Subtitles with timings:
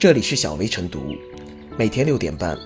[0.00, 1.14] 这里是小薇晨读，
[1.76, 2.58] 每天六点半，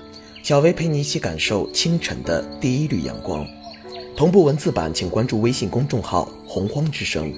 [0.44, 3.44] 小薇陪你一起感受清晨的第一缕阳光。
[4.16, 7.34] 同步文字版，请关注微信公众号“洪荒之声”。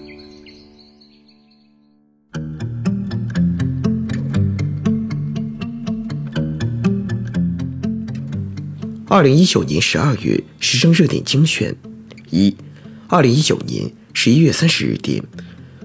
[9.08, 11.74] 二零一九年十二月时政热点精选
[12.28, 12.54] 一，
[13.08, 15.24] 二零一九年十一月三十日电，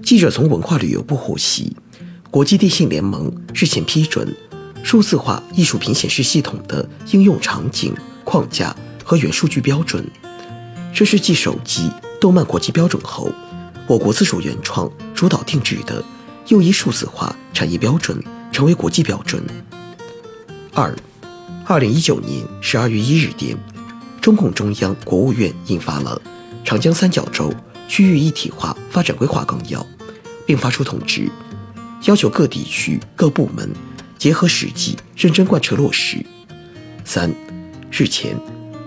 [0.02, 1.74] 记者从文化旅游部获悉。
[2.32, 4.26] 国际电信联盟日前批准
[4.82, 8.74] 数字化艺术品显示系统的应用场景、框架
[9.04, 10.02] 和原数据标准。
[10.94, 13.30] 这是继手机、动漫国际标准后，
[13.86, 16.02] 我国自主原创、主导定制的
[16.48, 18.18] 又一数字化产业标准
[18.50, 19.44] 成为国际标准。
[20.72, 20.96] 二，
[21.66, 23.54] 二零一九年十二月一日电，
[24.22, 26.18] 中共中央、国务院印发了
[26.66, 27.52] 《长江三角洲
[27.86, 29.80] 区域一体化发展规划纲要》，
[30.46, 31.30] 并发出通知。
[32.04, 33.70] 要求各地区各部门
[34.18, 36.24] 结合实际，认真贯彻落实。
[37.04, 37.32] 三
[37.90, 38.36] 日前，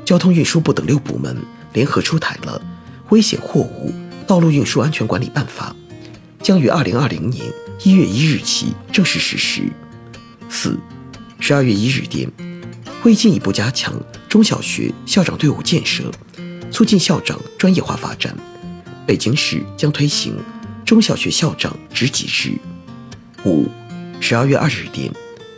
[0.03, 1.38] 交通运输部等六部门
[1.73, 2.61] 联合出台了
[3.13, 3.94] 《危险货物
[4.27, 5.75] 道路运输安全管理办法》，
[6.44, 7.45] 将于二零二零年
[7.83, 9.61] 一月一日起正式实施。
[10.50, 10.77] 四
[11.39, 12.29] 十二月一日电，
[13.03, 13.94] 为进一步加强
[14.27, 16.11] 中小学校长队伍建设，
[16.72, 18.35] 促进校长专业化发展，
[19.05, 20.38] 北京市将推行
[20.85, 22.52] 中小学校长职级制。
[23.45, 23.67] 五，
[24.19, 25.11] 十二月二十日电，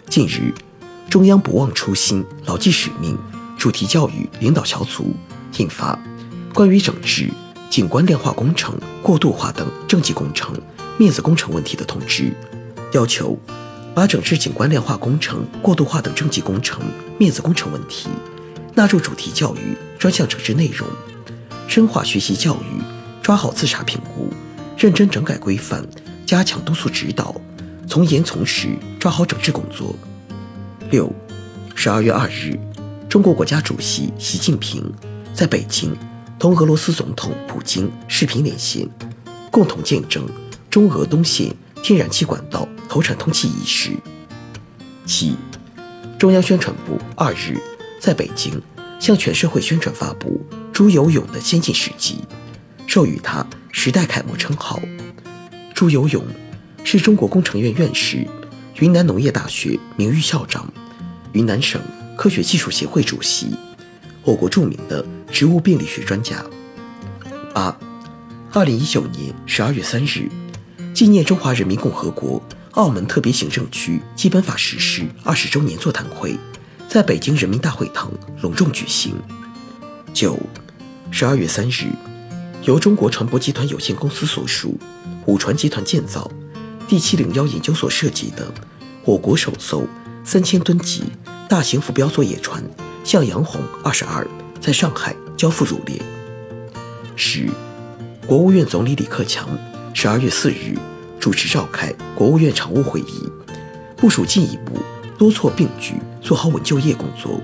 [0.09, 0.53] 近日，
[1.09, 3.17] 中央不忘初心、牢记使命
[3.57, 5.16] 主题教育领导小组
[5.57, 5.97] 印发
[6.53, 7.30] 《关于整治
[7.69, 10.53] 景观亮化工程过度化等政绩工程
[10.97, 12.23] 面子工程问题的通知》，
[12.91, 13.39] 要求
[13.95, 16.81] 把整治景观亮化工程过度化等政绩工程
[17.17, 18.09] 面子工程问题
[18.73, 20.85] 纳入主题教育专项整治内容，
[21.69, 22.81] 深化学习教育，
[23.23, 24.30] 抓好自查评估，
[24.77, 25.88] 认真整改规范，
[26.25, 27.33] 加强督促指导。
[27.88, 28.67] 从严从实
[28.99, 29.95] 抓好整治工作。
[30.91, 31.11] 六，
[31.73, 32.59] 十二月二日，
[33.09, 34.83] 中国国家主席习近平
[35.33, 35.95] 在北京
[36.37, 38.87] 同俄罗斯总统普京视频连线，
[39.49, 40.27] 共同见证
[40.70, 43.92] 中俄东线天然气管道投产通气仪式。
[45.05, 45.36] 七，
[46.19, 47.58] 中央宣传部二日
[48.02, 48.61] 在北京
[48.99, 52.17] 向全社会宣传发布朱有勇的先进事迹，
[52.86, 54.81] 授予他“时代楷模”称号。
[55.73, 56.21] 朱有勇。
[56.89, 58.25] 是中国工程院院士，
[58.80, 60.65] 云南农业大学名誉校长，
[61.33, 61.81] 云南省
[62.15, 63.53] 科学技术协会主席，
[64.23, 66.42] 我国著名的植物病理学专家。
[67.53, 67.77] 八，
[68.53, 70.30] 二零一九年十二月三日，
[70.93, 76.37] 纪念中华人民共和国澳门特别行政区基本法实施二十周年座谈会
[76.87, 78.09] 在北京人民大会堂
[78.42, 79.14] 隆重举行。
[80.14, 80.39] 九，
[81.11, 81.87] 十二月三日，
[82.64, 84.80] 由中国船舶集团有限公司所属，
[85.25, 86.31] 五船集团建造。
[86.87, 88.49] 第七零幺研究所设计的
[89.03, 89.86] 我国首艘
[90.23, 91.03] 三千吨级
[91.49, 92.64] 大型浮标作业船
[93.03, 94.25] “向阳红二十二”
[94.61, 96.02] 在上海交付入列。
[97.17, 97.49] 十，
[98.25, 99.49] 国务院总理李克强
[99.93, 100.77] 十二月四日
[101.20, 103.30] 主持召开国务院常务会议，
[103.98, 104.81] 部署进一步
[105.17, 107.42] 多措并举做好稳就业工作，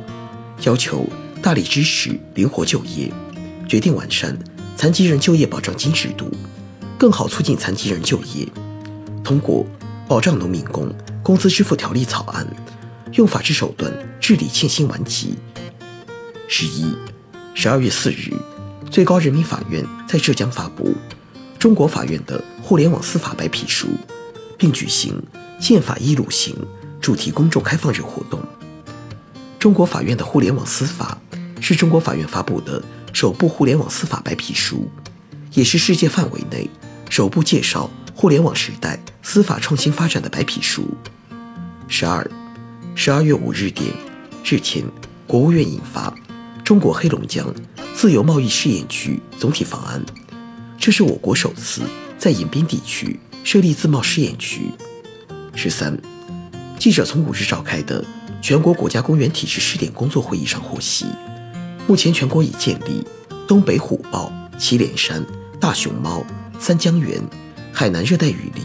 [0.61, 1.05] 要求
[1.41, 3.11] 大力支持灵活就业，
[3.67, 4.39] 决定完善
[4.77, 6.31] 残疾人就业保障金制度，
[6.97, 8.47] 更好促进残疾人就业。
[9.23, 9.65] 通过
[10.07, 12.45] 保障农民工工资支付条例草案，
[13.13, 15.35] 用法治手段治理欠薪顽疾。
[16.47, 16.93] 十一，
[17.55, 18.33] 十二月四日，
[18.91, 20.93] 最高人民法院在浙江发布
[21.57, 23.87] 中国法院的互联网司法白皮书，
[24.57, 25.19] 并举行
[25.59, 26.53] “宪法一路行”
[26.99, 28.39] 主题公众开放日活动。
[29.57, 31.17] 中国法院的互联网司法
[31.61, 34.89] 是中国法院发布的首部互联网司法白皮书，
[35.53, 36.69] 也是世界范围内
[37.09, 38.99] 首部介绍互联网时代。
[39.25, 40.85] 司法创新发展的白皮书。
[41.87, 42.29] 十二，
[42.93, 43.89] 十二月五日电，
[44.43, 44.83] 日前，
[45.25, 46.09] 国务院印发
[46.63, 47.51] 《中国黑龙江
[47.95, 50.03] 自由贸易试验区总体方案》，
[50.77, 51.81] 这是我国首次
[52.19, 54.69] 在延边地区设立自贸试验区。
[55.55, 55.97] 十三，
[56.77, 58.03] 记者从五日召开的
[58.41, 61.05] 全国国家公园体制试点工作会议上获悉，
[61.87, 63.07] 目前全国已建立
[63.47, 65.25] 东北虎豹、祁连山、
[65.61, 66.23] 大熊猫、
[66.59, 67.19] 三江源、
[67.73, 68.63] 海南热带雨林。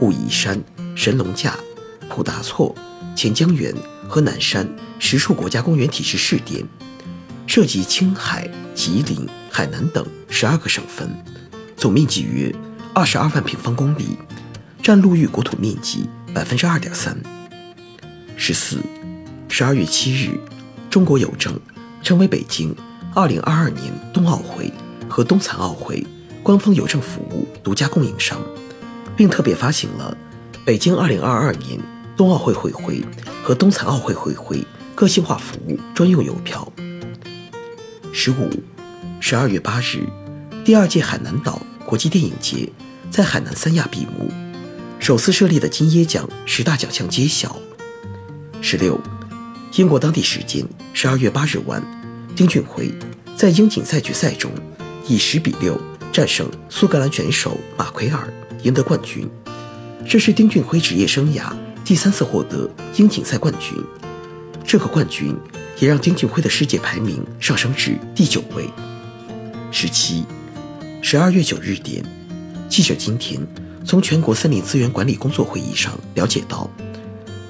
[0.00, 0.62] 武夷山、
[0.94, 1.58] 神农架、
[2.08, 2.72] 普达措、
[3.16, 3.74] 钱江源
[4.08, 4.64] 和南山
[5.00, 6.64] 十处国家公园体制试点，
[7.48, 11.10] 涉及青海、吉林、海南等十二个省份，
[11.76, 12.54] 总面积约
[12.94, 14.16] 二十二万平方公里，
[14.80, 17.20] 占陆域国土面积百分之二点三。
[18.36, 18.78] 十四，
[19.48, 20.38] 十二月七日，
[20.88, 21.58] 中国邮政
[22.04, 22.72] 成为北京
[23.16, 24.72] 二零二二年冬奥会
[25.08, 26.06] 和冬残奥会
[26.48, 28.40] 官方邮政服务独家供应商。
[29.14, 30.16] 并特别发行了
[30.64, 31.78] 北京2022年
[32.16, 33.04] 冬奥会会徽
[33.42, 34.64] 和冬残奥会会徽
[34.94, 36.66] 个性化服务专用邮票。
[38.14, 38.48] 十五，
[39.20, 40.06] 十二月八日，
[40.64, 42.72] 第二届海南岛国际电影节
[43.10, 44.30] 在海南三亚闭幕，
[44.98, 47.58] 首次设立的金椰奖十大奖项揭晓。
[48.62, 48.98] 十六，
[49.74, 51.82] 英国当地时间十二月八日晚，
[52.34, 52.90] 丁俊晖
[53.36, 54.50] 在英锦赛决赛中
[55.06, 55.78] 以十比六
[56.18, 58.28] 战胜苏格兰选手马奎尔，
[58.64, 59.30] 赢得冠军。
[60.04, 61.52] 这是丁俊晖职业生涯
[61.84, 63.78] 第三次获得英锦赛冠军，
[64.66, 65.32] 这个冠军
[65.78, 68.68] 也让丁俊晖的世界排名上升至第九位。
[69.70, 70.24] 十七，
[71.00, 72.04] 十二月九日点，
[72.68, 73.40] 记者今天
[73.84, 76.68] 从全国森林资源管理工作会议上了解到。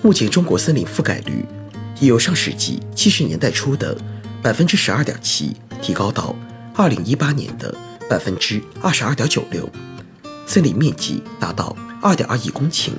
[0.02, 1.42] 目前，中国森林覆盖率
[2.00, 3.96] 已由上世纪七十年代初的
[4.42, 6.36] 百分之十二点七提高到
[6.74, 7.74] 二零一八年的
[8.08, 9.68] 百分之二十二点九六，
[10.46, 12.92] 森林面积达到二点二亿公顷，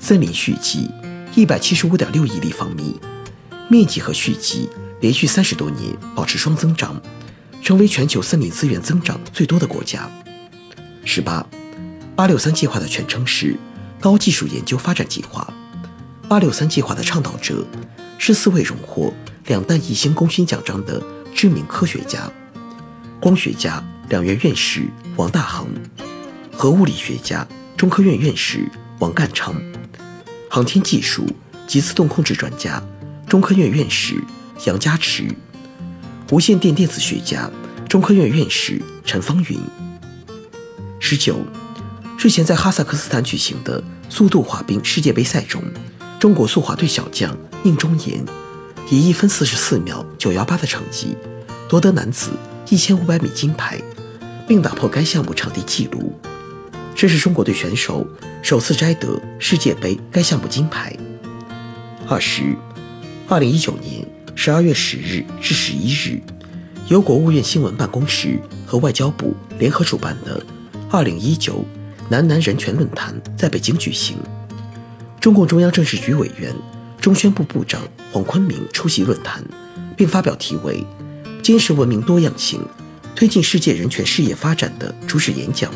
[0.00, 0.90] 森林蓄积
[1.36, 2.98] 一百七十五点六亿立方米，
[3.68, 4.68] 面积和蓄积
[5.00, 7.00] 连续三十多年保持双增长，
[7.62, 10.10] 成为全球森林资源增长最多的国家。
[11.04, 11.46] 十八，
[12.16, 13.56] 八六三计划的全称是
[14.00, 15.46] 高技术研究发展计划。
[16.28, 17.64] 八六三计划的倡导者
[18.18, 19.12] 是四位荣获
[19.46, 21.00] 两弹一星功勋奖章的
[21.34, 22.30] 知名科学家：
[23.20, 24.82] 光学家两院院士
[25.16, 25.66] 王大珩，
[26.52, 27.46] 核物理学家
[27.76, 28.68] 中科院院士
[28.98, 29.54] 王淦昌，
[30.48, 31.26] 航天技术
[31.66, 32.82] 及自动控制专家
[33.26, 34.22] 中科院院士
[34.66, 35.24] 杨家驰，
[36.30, 37.50] 无线电电子学家
[37.88, 39.58] 中科院院士陈方云。
[41.00, 41.38] 十九，
[42.18, 45.62] 日前在哈萨克斯坦举行的速度滑冰世界杯赛中。
[46.20, 48.24] 中国速滑队小将宁忠岩
[48.88, 51.14] 以一分四十四秒九幺八的成绩
[51.68, 52.30] 夺得男子
[52.70, 53.78] 一千五百米金牌，
[54.46, 56.12] 并打破该项目场地纪录。
[56.94, 58.06] 这是中国队选手
[58.42, 60.96] 首次摘得世界杯该项目金牌。
[62.08, 62.56] 二十，
[63.28, 66.20] 二零一九年十二月十日至十一日，
[66.88, 70.44] 由国务院新闻办公室和外交部联合主办的
[70.90, 71.64] 二零一九
[72.08, 74.16] 南南人权论坛在北京举行。
[75.20, 76.54] 中共中央政治局委员、
[77.00, 77.80] 中宣部部长
[78.12, 79.42] 黄坤明出席论坛，
[79.96, 80.84] 并发表题为
[81.42, 82.60] “坚实文明多样性，
[83.14, 85.70] 推进世界人权事业发展”的主旨演讲。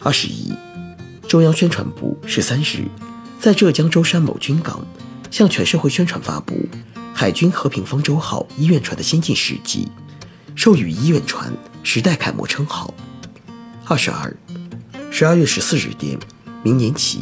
[0.00, 0.52] 二十一，
[1.28, 2.84] 中央宣传部十三日
[3.40, 4.84] 在浙江舟山某军港
[5.30, 6.68] 向全社会宣传发布
[7.14, 9.88] 海军和平方舟号医院船的先进事迹，
[10.54, 12.92] 授予医院船“时代楷模”称号。
[13.84, 14.34] 二十二，
[15.10, 16.18] 十二月十四日电，
[16.62, 17.20] 明年起。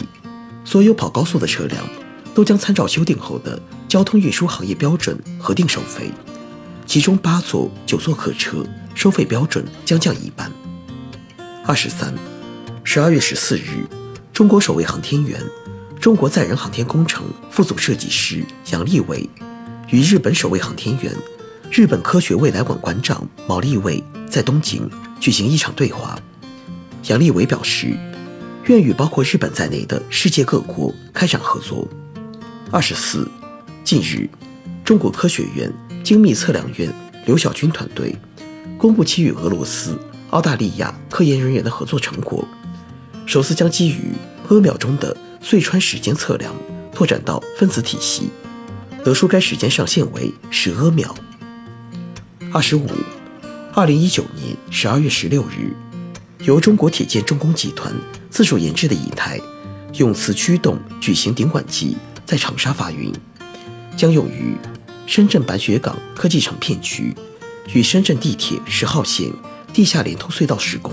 [0.64, 1.84] 所有跑高速的车辆
[2.34, 6.10] 都将参照修订后的交通运输行业标准核定收费，
[6.86, 8.64] 其中八座、九座客车
[8.94, 10.50] 收费标准将降一半。
[11.66, 12.14] 二十三，
[12.84, 13.87] 十二月十四日，
[14.32, 15.40] 中国首位航天员、
[16.00, 19.28] 中国载人航天工程副总设计师杨利伟
[19.88, 21.14] 与日本首位航天员、
[21.70, 24.90] 日本科学未来馆馆长毛利伟在东京
[25.20, 26.19] 举行一场对话。
[27.06, 27.96] 杨利伟表示。
[28.66, 31.88] 愿与包括日本在内的世界各国开展合作。
[32.70, 33.28] 二十四，
[33.82, 34.28] 近日，
[34.84, 35.72] 中国科学院
[36.04, 36.93] 精密测量院
[37.26, 38.14] 刘晓军团队
[38.78, 39.98] 公布其与俄罗斯、
[40.30, 42.46] 澳大利亚科研人员的合作成果，
[43.26, 44.12] 首次将基于
[44.48, 46.54] 阿秒钟的隧穿时间测量
[46.94, 48.31] 拓展到分子体系，
[49.05, 51.14] 得出该时间上限为十阿秒。
[52.52, 52.88] 二十五，
[53.72, 55.74] 二零一九年十二月十六日。
[56.44, 57.94] 由中国铁建重工集团
[58.31, 59.38] 自主研制的一台
[59.98, 63.12] 永磁驱动矩形顶管机在长沙发运，
[63.94, 64.56] 将用于
[65.06, 67.14] 深圳白雪港科技城片区
[67.72, 69.32] 与深圳地铁十号线
[69.72, 70.93] 地下连通隧道施工。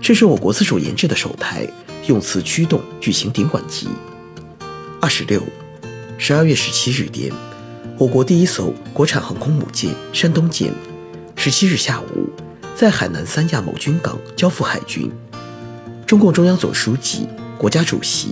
[0.00, 1.66] 这是我国自主研制的首台
[2.06, 3.88] 用磁驱动矩形顶管机。
[5.00, 5.42] 二十六，
[6.18, 7.32] 十二月十七日电，
[7.98, 10.72] 我国第一艘国产航空母舰山东舰，
[11.36, 12.30] 十七日下午。
[12.74, 15.08] 在海南三亚某军港交付海军，
[16.06, 18.30] 中共中央总书记、国家主席、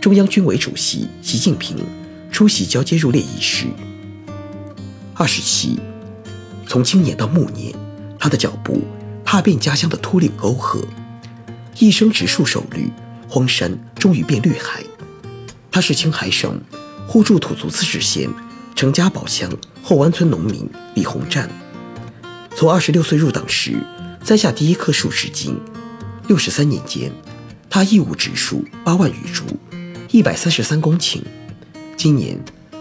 [0.00, 1.78] 中央军委主席习近平
[2.30, 3.66] 出席交接入列仪式。
[5.14, 5.78] 二十七，
[6.66, 7.74] 从青年到暮年，
[8.18, 8.82] 他的脚步
[9.24, 10.86] 踏遍家乡的秃岭沟壑，
[11.78, 12.90] 一生植树守绿，
[13.28, 14.82] 荒山终于变绿海。
[15.70, 16.60] 他是青海省
[17.06, 18.28] 互助土族自治县
[18.74, 19.50] 程家堡乡
[19.82, 21.48] 后湾村农民李洪战。
[22.54, 23.76] 从二十六岁入党时
[24.22, 25.58] 栽下第一棵树至今，
[26.26, 27.12] 六十三年间，
[27.70, 29.44] 他义务植树八万余株，
[30.10, 31.20] 一百三十三公顷。
[31.96, 32.38] 今年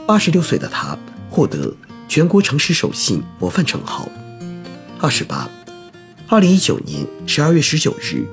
[0.08, 0.98] 八十六岁的他
[1.30, 1.74] 获得
[2.07, 4.07] 全国诚实守信模范称号。
[5.00, 5.50] 二十八，
[6.27, 8.25] 二零一九年十二月十九日，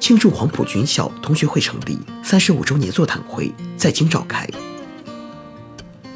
[0.00, 4.48] 庆祝黄埔军校同学会成立三十五周年座谈会在京召开。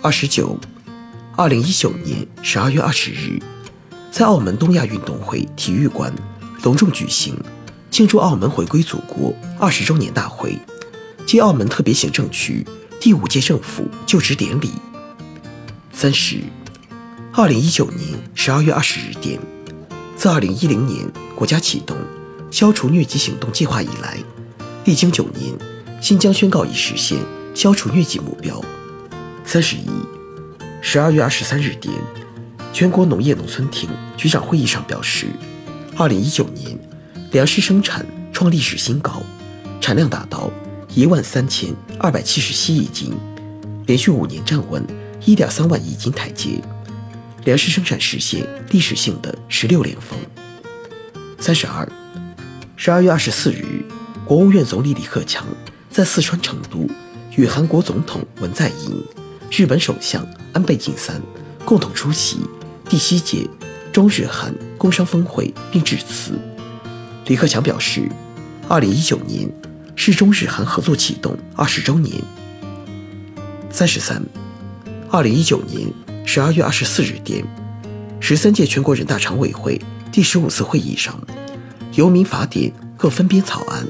[0.01, 0.59] 二十九，
[1.37, 3.41] 二零一九年十二月二十日，
[4.11, 6.13] 在澳门东亚运动会体育馆
[6.63, 7.37] 隆重举行
[7.91, 10.59] 庆祝澳门回归祖国二十周年大会
[11.27, 12.67] 暨澳门特别行政区
[12.99, 14.71] 第五届政府就职典礼。
[15.93, 16.39] 三十，
[17.35, 19.41] 二零一九年十二月二十日电，
[20.15, 21.97] 自二零一零年国家启动
[22.51, 24.19] 消除疟疾行动计划以来，
[24.85, 25.51] 历经九年，
[25.99, 27.19] 新疆宣告已实现
[27.55, 28.63] 消除疟疾目标。
[29.47, 29.89] 三十一，
[30.83, 31.95] 十二月二十三日电，
[32.71, 35.29] 全国农业农村厅局长会议上表示，
[35.97, 36.79] 二零一九年
[37.31, 39.23] 粮食生产创历史新高，
[39.81, 40.51] 产量达到
[40.95, 43.15] 一万三千二百七十七亿斤，
[43.87, 44.87] 连续五年站稳
[45.25, 46.61] 一点三万亿斤台阶，
[47.45, 50.19] 粮食生产实现历史性的十六连峰。
[51.39, 51.87] 三十二，
[52.77, 53.85] 十二月二十四日，
[54.25, 55.45] 国务院总理李克强
[55.91, 56.89] 在四川成都
[57.37, 59.03] 与韩国总统文在寅。
[59.51, 61.21] 日本首相安倍晋三
[61.65, 62.39] 共同出席
[62.89, 63.47] 第七届
[63.93, 66.39] 中日韩工商峰会并致辞。
[67.27, 68.09] 李克强表示，
[68.69, 69.51] 二零一九年
[69.97, 72.23] 是中日韩合作启动二十周年。
[73.69, 74.23] 三十三，
[75.11, 75.89] 二零一九年
[76.25, 77.45] 十二月二十四日电，
[78.21, 81.21] 十三届全国人大常委会第十五次会议上，
[81.95, 83.87] 由民法典各分编草案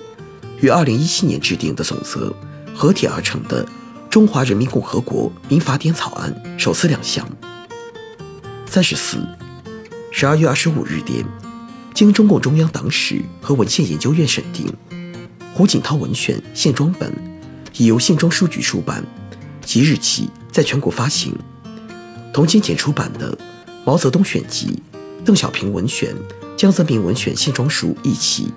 [0.60, 2.34] 与二零一七年制定的总则
[2.74, 3.66] 合体而成的。
[4.10, 7.26] 中华人民共和国民法典草案首次亮相。
[8.66, 9.18] 三十四，
[10.10, 11.24] 十二月二十五日电，
[11.94, 14.70] 经中共中央党史和文献研究院审定，
[15.54, 17.12] 胡锦涛文选线装本
[17.76, 19.02] 已由信装书局出版，
[19.64, 21.34] 即日起在全国发行。
[22.32, 23.36] 同今前出版的
[23.84, 24.80] 《毛泽东选集》
[25.24, 26.14] 《邓小平文选》
[26.56, 28.50] 《江泽民文选》线装书一起，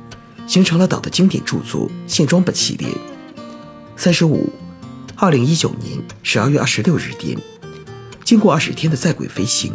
[0.48, 2.88] 形成了党的经典著作线装本系列。
[3.98, 4.50] 三十五。
[5.18, 7.38] 二零一九年十二月二十六日电，
[8.26, 9.72] 经过二十天的在轨飞行，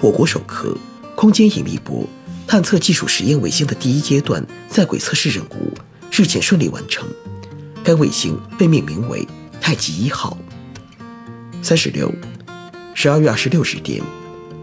[0.00, 0.72] 我国首颗
[1.16, 2.06] 空间引力波
[2.46, 5.72] 探测技术实验卫星的第一阶段在轨测试任务
[6.12, 7.08] 日前顺利完成。
[7.82, 9.26] 该卫星被命名为
[9.60, 10.38] 太极一号。
[11.60, 12.08] 三十六，
[13.00, 14.02] 十二月二十六日电，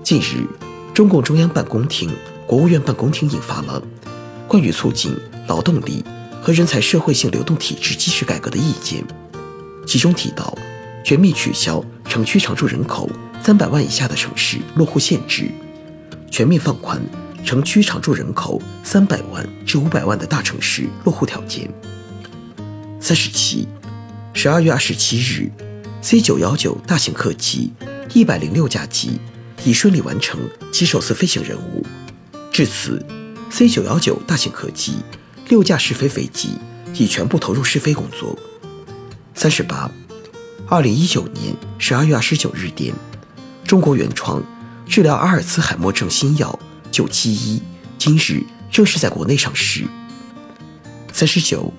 [0.04, 0.46] 近日，
[0.94, 2.12] 中共中央办公厅、
[2.46, 3.82] 国务院办公厅印发了
[4.46, 5.16] 关于促进
[5.48, 6.04] 劳动力
[6.42, 9.02] 和人才社会性流动体制机制改革的意见。
[9.88, 10.54] 其中提到，
[11.02, 13.10] 全面取消城区常住人口
[13.42, 15.50] 三百万以下的城市落户限制，
[16.30, 17.02] 全面放宽
[17.46, 21.70] 城区常住人口三百万至五百万的大城市落户条件。
[23.00, 23.66] 三十七，
[24.34, 25.50] 十二月二十七日
[26.02, 27.72] ，C 九幺九大型客机
[28.14, 29.20] 一百零六架机
[29.64, 30.40] 已顺利完成
[30.72, 31.86] 其首次飞行任务。
[32.52, 33.06] 至此
[33.50, 34.98] ，C 九幺九大型客机
[35.50, 36.52] 六架试飞飞机
[36.94, 38.38] 已全部投入试飞工作。
[39.34, 39.92] 三十八，
[40.68, 42.94] 二零一九年十二月二十九日电，
[43.66, 44.42] 中国原创
[44.88, 46.58] 治疗阿尔茨海默症新药
[46.92, 47.62] 九七一
[47.98, 49.84] 今日正式在国内上市。
[51.12, 51.74] 三十九，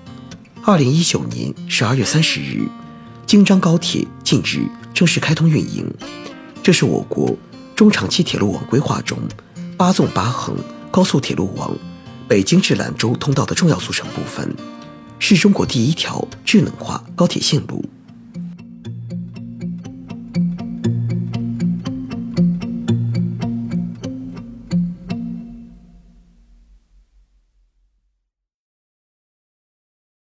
[0.63, 2.67] 二零一九年十二月三十日，
[3.25, 4.67] 京张高铁近日
[4.97, 5.85] 正式开通运营，
[6.63, 7.31] 这是我国
[7.75, 9.15] 中长期铁路网规划中
[9.77, 10.55] 八纵八横
[10.89, 11.71] 高速铁路网
[12.27, 14.51] 北京至兰州通道的重要组成部分。
[15.19, 17.85] 是中国第一条智能化高铁线路。